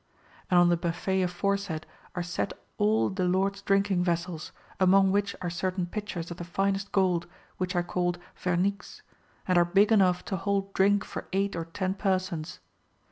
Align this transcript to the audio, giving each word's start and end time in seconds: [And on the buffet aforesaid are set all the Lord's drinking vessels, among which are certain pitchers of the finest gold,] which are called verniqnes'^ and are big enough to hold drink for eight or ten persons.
[And 0.49 0.59
on 0.59 0.69
the 0.69 0.77
buffet 0.77 1.21
aforesaid 1.21 1.85
are 2.15 2.23
set 2.23 2.53
all 2.79 3.11
the 3.11 3.23
Lord's 3.25 3.61
drinking 3.61 4.03
vessels, 4.03 4.51
among 4.79 5.11
which 5.11 5.35
are 5.43 5.49
certain 5.51 5.85
pitchers 5.85 6.31
of 6.31 6.37
the 6.37 6.43
finest 6.43 6.91
gold,] 6.91 7.27
which 7.57 7.75
are 7.75 7.83
called 7.83 8.17
verniqnes'^ 8.35 9.03
and 9.47 9.59
are 9.59 9.63
big 9.65 9.91
enough 9.91 10.25
to 10.25 10.37
hold 10.37 10.73
drink 10.73 11.05
for 11.05 11.27
eight 11.33 11.55
or 11.55 11.65
ten 11.65 11.93
persons. 11.93 12.57